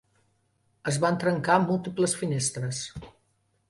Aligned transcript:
Es 0.93 0.97
van 1.05 1.21
trencar 1.25 1.59
múltiples 1.69 2.19
finestres. 2.25 2.85